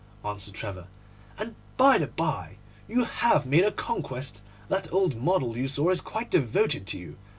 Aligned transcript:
answered 0.25 0.55
Trevor; 0.55 0.87
'and, 1.37 1.53
by 1.77 1.99
the 1.99 2.07
bye, 2.07 2.57
you 2.87 3.03
have 3.03 3.45
made 3.45 3.63
a 3.63 3.71
conquest. 3.71 4.41
That 4.67 4.91
old 4.91 5.15
model 5.15 5.55
you 5.55 5.67
saw 5.67 5.89
is 5.91 6.01
quite 6.01 6.31
devoted 6.31 6.87
to 6.87 6.97
you. 6.97 7.17